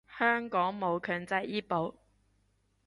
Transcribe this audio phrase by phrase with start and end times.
[0.17, 1.93] 香港冇強制醫保